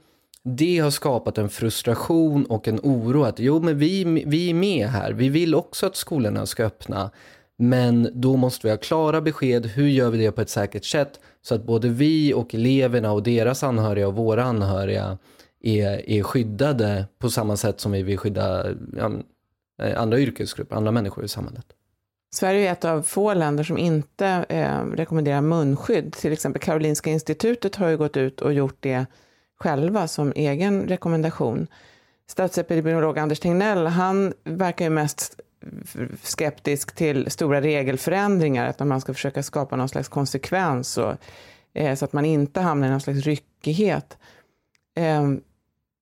det 0.44 0.80
har 0.80 0.90
skapat 0.90 1.38
en 1.38 1.50
frustration 1.50 2.46
och 2.46 2.68
en 2.68 2.80
oro 2.84 3.24
att 3.24 3.40
jo 3.40 3.60
men 3.60 3.78
vi, 3.78 4.24
vi 4.26 4.50
är 4.50 4.54
med 4.54 4.88
här, 4.88 5.14
vi 5.14 5.30
vill 5.30 5.56
också 5.56 5.86
att 5.86 5.96
skolorna 5.96 6.46
ska 6.46 6.66
öppna. 6.66 7.12
Men 7.58 8.10
då 8.14 8.36
måste 8.36 8.68
vi 8.68 8.72
ha 8.72 8.78
klara 8.78 9.22
besked, 9.22 9.66
hur 9.66 9.88
gör 9.88 10.10
vi 10.10 10.18
det 10.18 10.32
på 10.32 10.42
ett 10.42 10.50
säkert 10.50 10.86
sätt? 10.86 11.20
Så 11.42 11.56
att 11.56 11.64
både 11.64 11.90
vi 11.90 12.34
och 12.34 12.56
eleverna 12.56 13.12
och 13.12 13.24
deras 13.24 13.64
anhöriga 13.64 14.08
och 14.08 14.16
våra 14.16 14.44
anhöriga 14.44 15.18
är, 15.64 16.10
är 16.10 16.24
skyddade 16.24 17.06
på 17.20 17.30
samma 17.30 17.58
sätt 17.58 17.80
som 17.80 17.92
vi 17.92 18.04
vill 18.04 18.18
skydda 18.18 18.66
ja, 18.98 19.12
andra 19.96 20.20
yrkesgrupper, 20.20 20.76
andra 20.76 20.92
människor 20.92 21.26
i 21.26 21.28
samhället. 21.28 21.66
Sverige 22.32 22.70
är 22.70 22.72
ett 22.72 22.86
av 22.86 23.02
få 23.02 23.34
länder 23.34 23.64
som 23.64 23.78
inte 23.78 24.46
eh, 24.50 24.86
rekommenderar 24.86 25.42
munskydd. 25.42 26.14
Till 26.14 26.34
exempel 26.34 26.62
Karolinska 26.62 27.10
institutet 27.10 27.76
har 27.76 27.90
ju 27.90 27.98
gått 27.98 28.18
ut 28.18 28.42
och 28.42 28.54
gjort 28.54 28.78
det 28.80 29.06
själva 29.60 30.08
som 30.08 30.34
egen 30.36 30.88
rekommendation. 30.88 31.68
Statsepidemiolog 32.28 33.20
Anders 33.20 33.40
Tegnell, 33.40 33.86
han 33.86 34.34
verkar 34.44 34.86
ju 34.86 34.90
mest 34.90 35.40
skeptisk 36.24 36.96
till 36.96 37.32
stora 37.32 37.62
regelförändringar, 37.62 38.66
att 38.66 38.80
man 38.80 39.02
ska 39.02 39.14
försöka 39.14 39.44
skapa 39.44 39.76
någon 39.76 39.90
slags 39.90 40.08
konsekvens 40.08 40.98
och, 40.98 41.14
eh, 41.74 41.96
så 41.96 42.06
att 42.06 42.14
man 42.14 42.26
inte 42.26 42.62
hamnar 42.62 42.88
i 42.88 42.92
någon 42.92 43.02
slags 43.02 43.20
ryckighet. 43.20 44.18
Eh, 44.96 45.32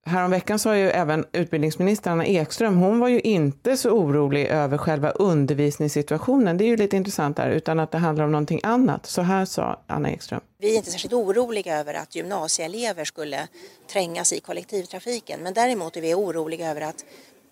Häromveckan 0.07 0.59
sa 0.59 0.77
ju 0.77 0.89
även 0.89 1.25
utbildningsminister 1.31 2.11
Anna 2.11 2.25
Ekström, 2.25 2.77
hon 2.77 2.99
var 2.99 3.07
ju 3.07 3.19
inte 3.19 3.77
så 3.77 3.89
orolig 3.89 4.45
över 4.45 4.77
själva 4.77 5.09
undervisningssituationen. 5.09 6.57
Det 6.57 6.63
är 6.63 6.67
ju 6.67 6.77
lite 6.77 6.97
intressant 6.97 7.37
där, 7.37 7.49
utan 7.49 7.79
att 7.79 7.91
det 7.91 7.97
handlar 7.97 8.25
om 8.25 8.31
någonting 8.31 8.59
annat. 8.63 9.05
Så 9.05 9.21
här 9.21 9.45
sa 9.45 9.83
Anna 9.87 10.11
Ekström. 10.11 10.41
Vi 10.57 10.73
är 10.73 10.77
inte 10.77 10.91
särskilt 10.91 11.13
oroliga 11.13 11.79
över 11.79 11.93
att 11.93 12.15
gymnasieelever 12.15 13.05
skulle 13.05 13.47
trängas 13.91 14.33
i 14.33 14.39
kollektivtrafiken, 14.39 15.39
men 15.39 15.53
däremot 15.53 15.97
är 15.97 16.01
vi 16.01 16.13
oroliga 16.13 16.69
över 16.71 16.81
att 16.81 17.05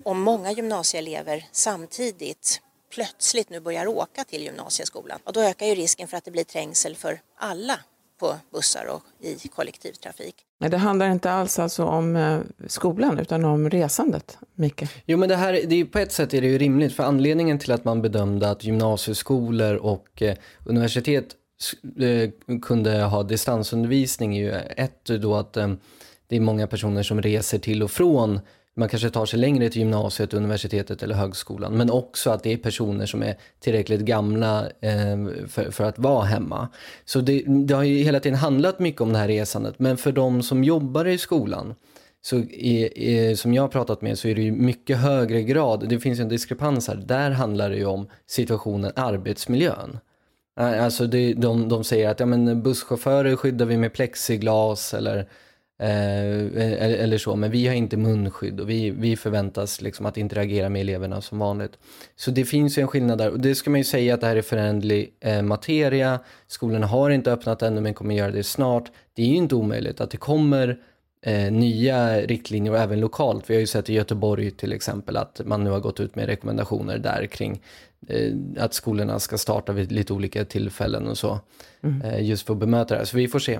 om 0.03 0.21
många 0.21 0.51
gymnasieelever 0.51 1.45
samtidigt 1.51 2.61
plötsligt 2.95 3.49
nu 3.49 3.59
börjar 3.59 3.87
åka 3.87 4.23
till 4.23 4.43
gymnasieskolan, 4.43 5.19
och 5.23 5.33
då 5.33 5.41
ökar 5.41 5.65
ju 5.65 5.75
risken 5.75 6.07
för 6.07 6.17
att 6.17 6.25
det 6.25 6.31
blir 6.31 6.43
trängsel 6.43 6.95
för 6.95 7.19
alla 7.39 7.79
på 8.19 8.35
bussar 8.53 8.85
och 8.85 9.01
i 9.19 9.47
kollektivtrafik. 9.47 10.35
Det 10.59 10.77
handlar 10.77 11.09
inte 11.09 11.31
alls 11.31 11.59
alltså 11.59 11.83
om 11.83 12.15
eh, 12.15 12.39
skolan 12.67 13.19
utan 13.19 13.45
om 13.45 13.69
resandet, 13.69 14.37
Micke. 14.55 14.83
Jo 15.05 15.17
men 15.17 15.29
det 15.29 15.35
här, 15.35 15.53
det 15.67 15.75
är, 15.75 15.85
på 15.85 15.99
ett 15.99 16.11
sätt 16.11 16.33
är 16.33 16.41
det 16.41 16.47
ju 16.47 16.57
rimligt 16.57 16.93
för 16.93 17.03
anledningen 17.03 17.59
till 17.59 17.71
att 17.71 17.85
man 17.85 18.01
bedömde 18.01 18.49
att 18.49 18.63
gymnasieskolor 18.63 19.75
och 19.75 20.21
eh, 20.21 20.35
universitet 20.65 21.35
eh, 21.99 22.59
kunde 22.61 23.01
ha 23.01 23.23
distansundervisning 23.23 24.37
är 24.37 24.41
ju 24.41 24.51
ett 24.51 25.05
då 25.05 25.35
att 25.35 25.57
eh, 25.57 25.73
det 26.27 26.35
är 26.35 26.39
många 26.39 26.67
personer 26.67 27.03
som 27.03 27.21
reser 27.21 27.59
till 27.59 27.83
och 27.83 27.91
från 27.91 28.39
man 28.75 28.89
kanske 28.89 29.09
tar 29.09 29.25
sig 29.25 29.39
längre 29.39 29.69
till 29.69 29.81
gymnasiet, 29.81 30.33
universitetet 30.33 31.03
eller 31.03 31.15
högskolan. 31.15 31.77
Men 31.77 31.91
också 31.91 32.29
att 32.29 32.43
det 32.43 32.53
är 32.53 32.57
personer 32.57 33.05
som 33.05 33.23
är 33.23 33.35
tillräckligt 33.59 34.01
gamla 34.01 34.65
eh, 34.81 35.25
för, 35.47 35.71
för, 35.71 35.83
att 35.83 35.99
vara 35.99 36.23
hemma. 36.23 36.67
Så 37.05 37.21
det, 37.21 37.43
det, 37.47 37.73
har 37.73 37.83
ju 37.83 38.03
hela 38.03 38.19
tiden 38.19 38.37
handlat 38.37 38.79
mycket 38.79 39.01
om 39.01 39.13
det 39.13 39.19
här 39.19 39.27
resandet. 39.27 39.79
Men 39.79 39.97
för 39.97 40.11
de 40.11 40.43
som 40.43 40.63
jobbar 40.63 41.05
i 41.05 41.17
skolan, 41.17 41.75
så 42.21 42.35
är, 42.37 42.97
är, 42.97 43.35
som 43.35 43.53
jag 43.53 43.63
har 43.63 43.67
pratat 43.67 44.01
med 44.01 44.17
så 44.17 44.27
är 44.27 44.35
det 44.35 44.41
ju 44.41 44.51
mycket 44.51 44.97
högre 44.97 45.41
grad, 45.41 45.89
det 45.89 45.99
finns 45.99 46.19
en 46.19 46.29
diskrepans 46.29 46.87
här, 46.87 46.95
där 46.95 47.31
handlar 47.31 47.69
det 47.69 47.75
ju 47.75 47.85
om 47.85 48.07
situationen 48.27 48.91
arbetsmiljön. 48.95 49.99
Alltså 50.59 51.07
det, 51.07 51.33
de, 51.33 51.69
de 51.69 51.83
säger 51.83 52.09
att 52.09 52.19
ja, 52.19 52.25
men 52.25 52.63
busschaufförer 52.63 53.35
skyddar 53.35 53.65
vi 53.65 53.77
med 53.77 53.93
plexiglas 53.93 54.93
eller 54.93 55.27
Eh, 55.79 57.01
eller 57.01 57.17
så, 57.17 57.35
men 57.35 57.51
vi 57.51 57.67
har 57.67 57.75
inte 57.75 57.97
munskydd 57.97 58.59
och 58.59 58.69
vi, 58.69 58.89
vi 58.89 59.17
förväntas 59.17 59.81
liksom 59.81 60.05
att 60.05 60.17
interagera 60.17 60.69
med 60.69 60.81
eleverna 60.81 61.21
som 61.21 61.39
vanligt. 61.39 61.71
Så 62.15 62.31
det 62.31 62.45
finns 62.45 62.77
ju 62.77 62.81
en 62.81 62.87
skillnad 62.87 63.17
där 63.17 63.31
och 63.31 63.39
det 63.39 63.55
ska 63.55 63.69
man 63.69 63.79
ju 63.79 63.83
säga 63.83 64.13
att 64.13 64.21
det 64.21 64.27
här 64.27 64.35
är 64.35 64.41
förändlig 64.41 65.13
eh, 65.19 65.41
materia. 65.41 66.19
Skolorna 66.47 66.87
har 66.87 67.09
inte 67.09 67.31
öppnat 67.31 67.61
ännu 67.61 67.81
men 67.81 67.93
kommer 67.93 68.15
göra 68.15 68.31
det 68.31 68.43
snart. 68.43 68.91
Det 69.13 69.21
är 69.21 69.27
ju 69.27 69.35
inte 69.35 69.55
omöjligt 69.55 70.01
att 70.01 70.11
det 70.11 70.17
kommer 70.17 70.79
eh, 71.25 71.51
nya 71.51 72.21
riktlinjer 72.21 72.71
och 72.71 72.79
även 72.79 72.99
lokalt. 72.99 73.49
Vi 73.49 73.53
har 73.53 73.61
ju 73.61 73.67
sett 73.67 73.89
i 73.89 73.93
Göteborg 73.93 74.51
till 74.51 74.73
exempel 74.73 75.17
att 75.17 75.41
man 75.45 75.63
nu 75.63 75.69
har 75.69 75.79
gått 75.79 75.99
ut 75.99 76.15
med 76.15 76.25
rekommendationer 76.25 76.97
där 76.97 77.25
kring 77.25 77.61
eh, 78.07 78.33
att 78.57 78.73
skolorna 78.73 79.19
ska 79.19 79.37
starta 79.37 79.73
vid 79.73 79.91
lite 79.91 80.13
olika 80.13 80.45
tillfällen 80.45 81.07
och 81.07 81.17
så. 81.17 81.39
Mm. 81.83 82.01
Eh, 82.01 82.23
just 82.25 82.47
för 82.47 82.53
att 82.53 82.59
bemöta 82.59 82.93
det 82.93 82.97
här. 82.97 83.05
Så 83.05 83.17
vi 83.17 83.27
får 83.27 83.39
se. 83.39 83.59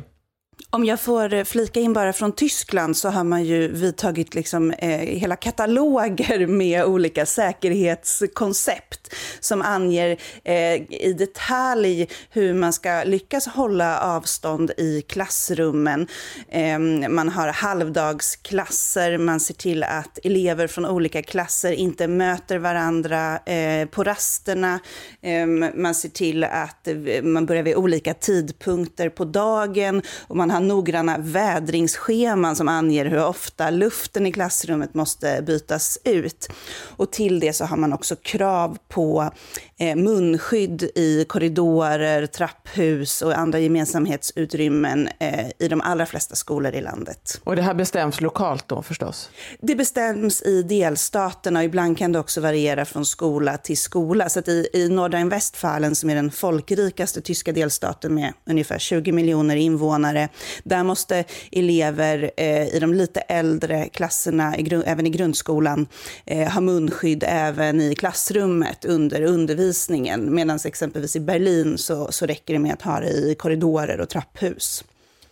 Om 0.75 0.85
jag 0.85 1.00
får 1.01 1.43
flika 1.43 1.79
in 1.79 1.93
bara 1.93 2.13
från 2.13 2.31
Tyskland 2.31 2.97
så 2.97 3.09
har 3.09 3.24
man 3.24 3.43
ju 3.43 3.67
vidtagit 3.67 4.35
liksom, 4.35 4.71
eh, 4.71 4.89
hela 5.00 5.35
kataloger 5.35 6.47
med 6.57 6.85
olika 6.85 7.25
säkerhetskoncept 7.25 9.13
som 9.39 9.62
anger 9.62 10.17
eh, 10.43 10.91
i 10.91 11.15
detalj 11.17 12.07
hur 12.29 12.53
man 12.53 12.74
ska 12.74 13.03
lyckas 13.03 13.47
hålla 13.47 14.00
avstånd 14.00 14.71
i 14.77 15.01
klassrummen. 15.01 16.07
Eh, 16.50 16.79
man 17.09 17.29
har 17.29 17.47
halvdagsklasser, 17.47 19.17
man 19.17 19.39
ser 19.39 19.53
till 19.53 19.83
att 19.83 20.19
elever 20.24 20.67
från 20.67 20.85
olika 20.85 21.24
klasser 21.24 21.71
inte 21.71 22.07
möter 22.07 22.57
varandra 22.57 23.38
eh, 23.38 23.88
på 23.88 24.03
rasterna. 24.03 24.79
Ehm, 25.21 25.65
man 25.75 25.95
ser 25.95 26.09
till 26.09 26.43
att 26.43 26.88
eh, 26.88 27.24
man 27.24 27.45
börjar 27.45 27.63
vid 27.63 27.75
olika 27.75 28.13
tidpunkter 28.13 29.09
på 29.09 29.25
dagen 29.25 30.01
och 30.27 30.35
man 30.35 30.44
har 30.49 30.59
noggranna 30.59 31.17
vädringsscheman 31.17 32.55
som 32.55 32.67
anger 32.67 33.05
hur 33.05 33.25
ofta 33.25 33.69
luften 33.69 34.25
i 34.25 34.31
klassrummet 34.31 34.93
måste 34.93 35.41
bytas 35.41 35.99
ut. 36.03 36.47
Och 36.97 37.11
till 37.11 37.39
det 37.39 37.53
så 37.53 37.65
har 37.65 37.77
man 37.77 37.93
också 37.93 38.15
krav 38.15 38.77
på 38.87 39.31
eh, 39.77 39.95
munskydd 39.95 40.83
i 40.95 41.25
korridorer, 41.29 42.25
trapphus 42.25 43.21
och 43.21 43.37
andra 43.37 43.59
gemensamhetsutrymmen 43.59 45.09
eh, 45.19 45.47
i 45.59 45.67
de 45.67 45.81
allra 45.81 46.05
flesta 46.05 46.35
skolor 46.35 46.73
i 46.73 46.81
landet. 46.81 47.41
Och 47.43 47.55
det 47.55 47.61
här 47.61 47.73
bestäms 47.73 48.21
lokalt 48.21 48.67
då 48.67 48.81
förstås? 48.81 49.29
Det 49.59 49.75
bestäms 49.75 50.41
i 50.41 50.63
delstaterna 50.63 51.59
och 51.59 51.65
ibland 51.65 51.97
kan 51.97 52.11
det 52.11 52.19
också 52.19 52.41
variera 52.41 52.85
från 52.85 53.05
skola 53.05 53.57
till 53.57 53.77
skola. 53.77 54.29
Så 54.29 54.39
i, 54.39 54.69
i 54.73 54.89
Nordrhein-Westfalen 54.89 55.95
som 55.95 56.09
är 56.09 56.15
den 56.15 56.31
folkrikaste 56.31 57.21
tyska 57.21 57.51
delstaten 57.51 58.15
med 58.15 58.33
ungefär 58.45 58.79
20 58.79 59.11
miljoner 59.11 59.55
invånare, 59.55 60.29
där 60.63 60.84
måste 60.84 61.24
elever 61.51 62.32
eh, 62.38 62.75
i 62.75 62.80
de 62.82 62.94
lite 62.94 63.20
äldre 63.20 63.89
klasserna, 63.89 64.58
i 64.58 64.84
även 64.86 65.08
i 65.08 65.10
grundskolan, 65.10 65.88
eh, 66.25 66.51
ha 66.51 66.62
munskydd 66.62 67.24
även 67.27 67.82
i 67.82 67.96
klassrummet 67.96 68.86
under 68.86 69.22
undervisningen. 69.22 70.36
Medan 70.36 70.60
exempelvis 70.65 71.15
i 71.15 71.20
Berlin 71.20 71.77
så, 71.77 72.12
så 72.12 72.25
räcker 72.25 72.54
det 72.54 72.60
med 72.60 72.74
att 72.74 72.82
ha 72.82 73.00
det 73.00 73.10
i 73.10 73.36
korridorer 73.36 74.00
och 74.00 74.10
trapphus. 74.10 74.84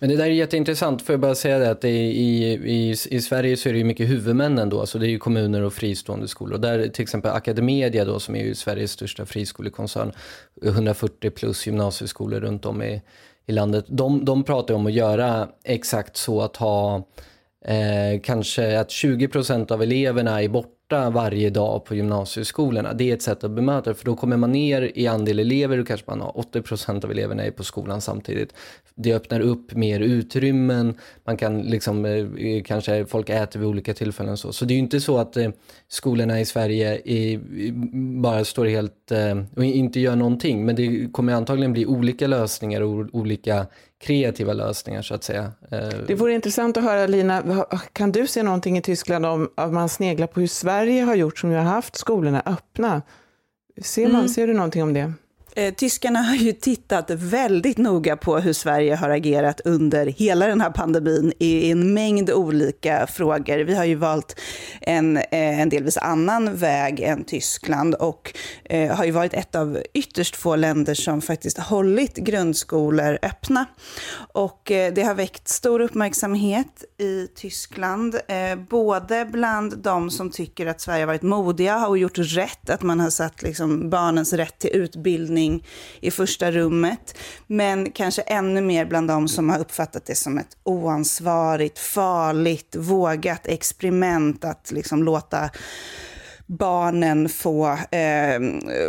Men 0.03 0.09
det 0.09 0.15
där 0.15 0.25
är 0.25 0.29
jätteintressant, 0.29 1.01
får 1.01 1.13
jag 1.13 1.19
bara 1.19 1.35
säga 1.35 1.59
det, 1.59 1.71
att 1.71 1.85
i, 1.85 1.89
i, 1.89 2.91
i 3.09 3.21
Sverige 3.21 3.57
så 3.57 3.69
är 3.69 3.73
det 3.73 3.79
ju 3.79 3.85
mycket 3.85 4.09
huvudmännen 4.09 4.69
då, 4.69 4.79
alltså 4.79 4.99
det 4.99 5.07
är 5.07 5.09
ju 5.09 5.19
kommuner 5.19 5.61
och 5.61 5.73
fristående 5.73 6.27
skolor. 6.27 6.53
Och 6.53 6.61
där 6.61 6.87
till 6.87 7.01
exempel 7.03 7.31
Academedia 7.31 8.05
då, 8.05 8.19
som 8.19 8.35
är 8.35 8.43
ju 8.43 8.55
Sveriges 8.55 8.91
största 8.91 9.25
friskolekoncern, 9.25 10.11
140 10.63 11.29
plus 11.29 11.67
gymnasieskolor 11.67 12.39
runt 12.39 12.65
om 12.65 12.81
i, 12.81 13.01
i 13.45 13.51
landet, 13.51 13.85
de, 13.87 14.25
de 14.25 14.43
pratar 14.43 14.73
om 14.73 14.85
att 14.85 14.93
göra 14.93 15.47
exakt 15.63 16.17
så 16.17 16.41
att 16.41 16.57
ha 16.57 16.95
eh, 17.65 18.21
kanske 18.23 18.79
att 18.79 18.91
20 18.91 19.27
procent 19.27 19.71
av 19.71 19.81
eleverna 19.81 20.43
är 20.43 20.49
borta 20.49 20.73
borta 20.89 21.09
varje 21.09 21.49
dag 21.49 21.85
på 21.85 21.95
gymnasieskolorna. 21.95 22.93
Det 22.93 23.09
är 23.09 23.13
ett 23.13 23.21
sätt 23.21 23.43
att 23.43 23.51
bemöta 23.51 23.89
det, 23.89 23.95
för 23.95 24.05
då 24.05 24.15
kommer 24.15 24.37
man 24.37 24.51
ner 24.51 24.91
i 24.95 25.07
andel 25.07 25.39
elever 25.39 25.77
då 25.77 25.85
kanske 25.85 26.05
man 26.09 26.21
har 26.21 26.31
80% 26.31 27.05
av 27.05 27.11
eleverna 27.11 27.43
är 27.43 27.51
på 27.51 27.63
skolan 27.63 28.01
samtidigt. 28.01 28.53
Det 28.95 29.13
öppnar 29.13 29.39
upp 29.39 29.73
mer 29.75 29.99
utrymmen, 29.99 30.97
man 31.25 31.37
kan 31.37 31.61
liksom, 31.61 32.05
eh, 32.05 32.11
eh, 32.11 32.63
kanske 32.63 33.05
folk 33.05 33.29
äter 33.29 33.59
vid 33.59 33.69
olika 33.69 33.93
tillfällen 33.93 34.37
så. 34.37 34.53
Så 34.53 34.65
det 34.65 34.73
är 34.73 34.75
ju 34.75 34.79
inte 34.79 35.01
så 35.01 35.17
att 35.17 35.37
eh, 35.37 35.49
skolorna 35.87 36.39
i 36.39 36.45
Sverige 36.45 37.01
är, 37.05 37.39
bara 38.21 38.45
står 38.45 38.65
helt 38.65 39.11
och 39.55 39.63
inte 39.63 39.99
gör 39.99 40.15
någonting, 40.15 40.65
men 40.65 40.75
det 40.75 41.11
kommer 41.11 41.33
antagligen 41.33 41.73
bli 41.73 41.85
olika 41.85 42.27
lösningar 42.27 42.81
och 42.81 43.05
olika 43.11 43.65
kreativa 44.03 44.53
lösningar 44.53 45.01
så 45.01 45.13
att 45.13 45.23
säga. 45.23 45.51
Eh, 45.71 45.89
det 46.07 46.15
vore 46.15 46.33
intressant 46.33 46.77
att 46.77 46.83
höra 46.83 47.07
Lina, 47.07 47.65
kan 47.93 48.11
du 48.11 48.27
se 48.27 48.43
någonting 48.43 48.77
i 48.77 48.81
Tyskland 48.81 49.25
om 49.25 49.49
att 49.55 49.73
man 49.73 49.89
sneglar 49.89 50.27
på 50.27 50.39
hur 50.39 50.47
Sverige 50.47 51.03
har 51.03 51.15
gjort 51.15 51.39
som 51.39 51.51
ju 51.51 51.57
har 51.57 51.63
haft 51.63 51.95
skolorna 51.95 52.43
öppna? 52.45 53.01
Ser, 53.81 54.07
man, 54.07 54.15
mm. 54.15 54.27
ser 54.27 54.47
du 54.47 54.53
någonting 54.53 54.83
om 54.83 54.93
det? 54.93 55.13
Eh, 55.55 55.73
tyskarna 55.73 56.19
har 56.19 56.35
ju 56.35 56.53
tittat 56.53 57.09
väldigt 57.09 57.77
noga 57.77 58.17
på 58.17 58.37
hur 58.37 58.53
Sverige 58.53 58.95
har 58.95 59.09
agerat 59.09 59.61
under 59.65 60.05
hela 60.05 60.47
den 60.47 60.61
här 60.61 60.69
pandemin 60.69 61.33
i 61.39 61.71
en 61.71 61.93
mängd 61.93 62.31
olika 62.31 63.07
frågor. 63.07 63.57
Vi 63.57 63.75
har 63.75 63.85
ju 63.85 63.95
valt 63.95 64.39
en, 64.81 65.17
eh, 65.17 65.59
en 65.59 65.69
delvis 65.69 65.97
annan 65.97 66.55
väg 66.55 66.99
än 66.99 67.23
Tyskland 67.23 67.95
och 67.95 68.33
eh, 68.63 68.95
har 68.95 69.05
ju 69.05 69.11
varit 69.11 69.33
ett 69.33 69.55
av 69.55 69.81
ytterst 69.93 70.35
få 70.35 70.55
länder 70.55 70.93
som 70.93 71.21
faktiskt 71.21 71.57
hållit 71.57 72.17
grundskolor 72.17 73.19
öppna. 73.21 73.65
Och 74.33 74.61
det 74.65 75.03
har 75.03 75.13
väckt 75.13 75.47
stor 75.47 75.79
uppmärksamhet 75.79 76.83
i 76.97 77.27
Tyskland, 77.35 78.15
både 78.69 79.25
bland 79.25 79.77
de 79.77 80.09
som 80.09 80.31
tycker 80.31 80.65
att 80.65 80.81
Sverige 80.81 81.01
har 81.01 81.07
varit 81.07 81.21
modiga 81.21 81.87
och 81.87 81.97
gjort 81.97 82.17
rätt, 82.17 82.69
att 82.69 82.81
man 82.81 82.99
har 82.99 83.09
satt 83.09 83.41
liksom, 83.41 83.89
barnens 83.89 84.33
rätt 84.33 84.59
till 84.59 84.69
utbildning 84.73 85.42
ordning 85.43 85.63
i 86.01 86.11
första 86.11 86.51
rummet. 86.51 87.17
Men 87.47 87.91
kanske 87.91 88.21
ännu 88.21 88.61
mer 88.61 88.85
bland 88.85 89.07
de 89.07 89.27
som 89.27 89.49
har 89.49 89.59
uppfattat 89.59 90.05
det 90.05 90.15
som 90.15 90.37
ett 90.37 90.57
oansvarigt, 90.63 91.79
farligt, 91.79 92.75
vågat 92.75 93.47
experiment 93.47 94.43
att 94.45 94.71
liksom 94.71 95.03
låta 95.03 95.49
barnen 96.45 97.29
få, 97.29 97.77
eh, 97.91 98.39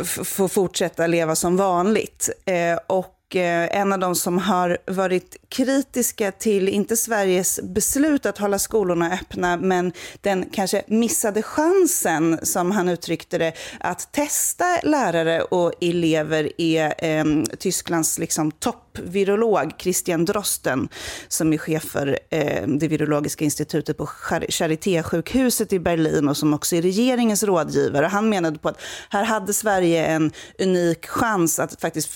få 0.04 0.49
fortsätta 0.49 1.06
leva 1.06 1.34
som 1.34 1.56
vanligt. 1.56 2.30
Eh, 2.46 2.78
och 2.87 3.13
Eh, 3.36 3.80
en 3.80 3.92
av 3.92 3.98
de 3.98 4.14
som 4.14 4.38
har 4.38 4.78
varit 4.86 5.36
kritiska 5.48 6.32
till, 6.32 6.68
inte 6.68 6.96
Sveriges 6.96 7.60
beslut 7.62 8.26
att 8.26 8.38
hålla 8.38 8.58
skolorna 8.58 9.12
öppna, 9.12 9.56
men 9.56 9.92
den 10.20 10.44
kanske 10.52 10.82
missade 10.86 11.42
chansen, 11.42 12.38
som 12.42 12.70
han 12.70 12.88
uttryckte 12.88 13.38
det, 13.38 13.52
att 13.80 14.12
testa 14.12 14.64
lärare 14.82 15.42
och 15.42 15.72
elever 15.80 16.52
är 16.58 16.94
eh, 16.98 17.24
Tysklands 17.58 18.18
liksom, 18.18 18.50
toppvirolog 18.50 19.72
Christian 19.78 20.24
Drosten, 20.24 20.88
som 21.28 21.52
är 21.52 21.58
chef 21.58 21.82
för 21.82 22.18
eh, 22.30 22.66
det 22.66 22.88
virologiska 22.88 23.44
institutet 23.44 23.98
på 23.98 24.06
Charité-sjukhuset 24.48 25.72
i 25.72 25.78
Berlin 25.78 26.28
och 26.28 26.36
som 26.36 26.54
också 26.54 26.76
är 26.76 26.82
regeringens 26.82 27.42
rådgivare. 27.42 28.06
Han 28.06 28.28
menade 28.28 28.58
på 28.58 28.68
att 28.68 28.80
här 29.10 29.24
hade 29.24 29.52
Sverige 29.52 30.06
en 30.06 30.32
unik 30.58 31.06
chans 31.06 31.58
att 31.58 31.80
faktiskt 31.80 32.08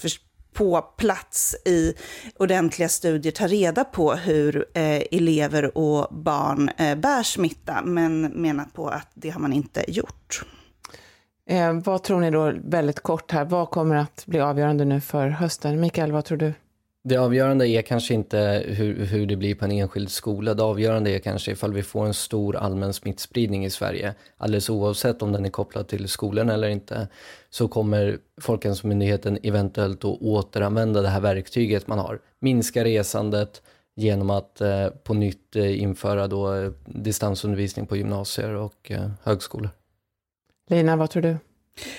på 0.59 0.83
plats 0.83 1.57
i 1.65 1.95
ordentliga 2.39 2.89
studier 2.89 3.33
ta 3.33 3.47
reda 3.47 3.85
på 3.85 4.13
hur 4.13 4.67
eh, 4.75 5.03
elever 5.11 5.79
och 5.79 6.15
barn 6.15 6.71
eh, 6.77 6.99
bär 6.99 7.23
smitta, 7.23 7.83
men 7.85 8.21
menar 8.23 8.65
på 8.65 8.89
att 8.89 9.09
det 9.15 9.31
har 9.31 9.41
man 9.41 9.53
inte 9.53 9.85
gjort. 9.89 10.43
Eh, 11.51 11.73
vad 11.73 12.03
tror 12.03 12.21
ni 12.21 12.31
då, 12.31 12.53
väldigt 12.65 13.01
kort 13.01 13.31
här, 13.33 13.45
vad 13.45 13.71
kommer 13.71 13.97
att 13.97 14.27
bli 14.27 14.41
avgörande 14.41 14.85
nu 14.85 15.01
för 15.01 15.29
hösten? 15.29 15.81
Mikael, 15.81 16.13
vad 16.13 16.25
tror 16.25 16.39
du? 16.39 16.55
Det 17.05 17.17
avgörande 17.17 17.69
är 17.69 17.83
kanske 17.83 18.15
inte 18.15 18.65
hur, 18.67 19.07
hur 19.07 19.27
det 19.27 19.37
blir 19.37 19.55
på 19.55 19.65
en 19.65 19.73
enskild 19.73 20.11
skola. 20.11 20.55
Det 20.55 20.63
avgörande 20.63 21.11
är 21.11 21.19
kanske 21.19 21.53
ifall 21.53 21.73
vi 21.73 21.83
får 21.83 22.07
en 22.07 22.15
stor 22.15 22.57
allmän 22.57 22.93
smittspridning 22.93 23.65
i 23.65 23.71
Sverige. 23.71 24.15
Alldeles 24.37 24.71
oavsett 24.71 25.23
om 25.23 25.33
den 25.33 25.45
är 25.45 25.51
kopplad 25.51 25.89
till 25.89 26.09
skolan 26.09 26.51
eller 26.51 26.69
inte 26.69 27.09
så 27.51 27.69
kommer 27.69 28.19
Folkhälsomyndigheten 28.41 29.39
eventuellt 29.43 30.05
att 30.05 30.21
återanvända 30.21 31.03
det 31.03 31.09
här 31.09 31.21
verktyget 31.21 31.87
man 31.87 31.99
har. 31.99 32.21
Minska 32.41 32.85
resandet 32.85 33.63
genom 33.97 34.31
att 34.31 34.61
eh, 34.61 34.89
på 34.89 35.15
nytt 35.15 35.57
eh, 35.57 35.83
införa 35.83 36.29
då, 36.29 36.55
eh, 36.55 36.71
distansundervisning 36.87 37.87
på 37.87 37.97
gymnasier 37.97 38.55
och 38.55 38.91
eh, 38.91 39.11
högskolor. 39.23 39.71
Lina, 40.71 40.97
vad 40.97 41.11
tror 41.11 41.23
du? 41.23 41.37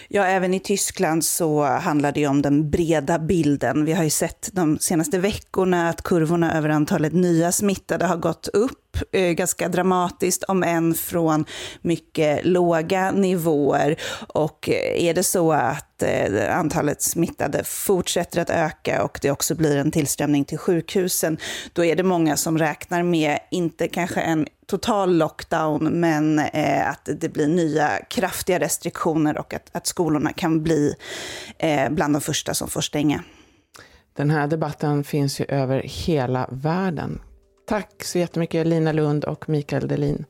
Ja, 0.07 0.23
även 0.23 0.53
i 0.53 0.59
Tyskland 0.59 1.25
så 1.25 1.63
handlar 1.63 2.11
det 2.11 2.27
om 2.27 2.41
den 2.41 2.69
breda 2.69 3.19
bilden. 3.19 3.85
Vi 3.85 3.93
har 3.93 4.03
ju 4.03 4.09
sett 4.09 4.49
de 4.53 4.79
senaste 4.79 5.19
veckorna 5.19 5.89
att 5.89 6.03
kurvorna 6.03 6.57
över 6.57 6.69
antalet 6.69 7.13
nya 7.13 7.51
smittade 7.51 8.05
har 8.05 8.17
gått 8.17 8.47
upp 8.47 8.88
eh, 9.11 9.31
ganska 9.31 9.69
dramatiskt, 9.69 10.43
om 10.43 10.63
än 10.63 10.93
från 10.93 11.45
mycket 11.81 12.45
låga 12.45 13.11
nivåer. 13.11 13.95
Och 14.27 14.69
eh, 14.69 15.03
är 15.03 15.13
det 15.13 15.23
så 15.23 15.51
att 15.51 16.03
eh, 16.03 16.57
antalet 16.57 17.01
smittade 17.01 17.63
fortsätter 17.63 18.41
att 18.41 18.49
öka 18.49 19.03
och 19.03 19.19
det 19.21 19.31
också 19.31 19.55
blir 19.55 19.77
en 19.77 19.91
tillströmning 19.91 20.45
till 20.45 20.57
sjukhusen, 20.57 21.37
då 21.73 21.85
är 21.85 21.95
det 21.95 22.03
många 22.03 22.37
som 22.37 22.57
räknar 22.57 23.03
med, 23.03 23.39
inte 23.51 23.87
kanske 23.87 24.21
en 24.21 24.47
total 24.69 25.17
lockdown, 25.17 25.83
men 25.83 26.39
eh, 26.39 26.89
att 26.89 27.09
det 27.19 27.29
blir 27.29 27.47
nya 27.47 27.89
kraftiga 28.09 28.59
restriktioner 28.59 29.37
och 29.37 29.53
att, 29.53 29.69
att 29.71 29.87
skolorna 29.87 30.33
kan 30.33 30.63
bli 30.63 30.95
eh, 31.57 31.89
bland 31.89 32.15
de 32.15 32.21
första 32.21 32.53
som 32.53 32.67
får 32.67 32.81
stänga. 32.81 33.23
Den 34.13 34.29
här 34.29 34.47
debatten 34.47 35.03
finns 35.03 35.39
ju 35.39 35.45
över 35.45 35.81
hela 35.85 36.49
världen. 36.51 37.21
Tack 37.69 38.03
så 38.03 38.19
jättemycket 38.19 38.67
Lina 38.67 38.91
Lund 38.91 39.23
och 39.25 39.49
Mikael 39.49 39.87
Delin. 39.87 40.25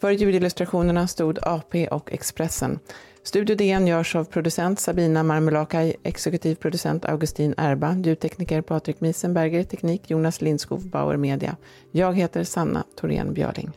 För 0.00 0.10
ljudillustrationerna 0.10 1.06
stod 1.06 1.38
AP 1.42 1.88
och 1.88 2.12
Expressen. 2.12 2.78
Studio 3.22 3.56
DN 3.56 3.86
görs 3.86 4.16
av 4.16 4.24
producent 4.24 4.80
Sabina 4.80 5.22
Marmelakai, 5.22 5.96
exekutiv 6.02 6.54
producent 6.54 7.04
Augustin 7.04 7.54
Erba, 7.56 7.96
ljudtekniker 8.04 8.62
Patrik 8.62 9.00
Miesenberger, 9.00 9.62
teknik 9.62 10.10
Jonas 10.10 10.40
Lindskov, 10.40 10.88
Bauer 10.90 11.16
Media. 11.16 11.56
Jag 11.90 12.16
heter 12.16 12.44
Sanna 12.44 12.84
Thorén 13.00 13.34
Björling. 13.34 13.72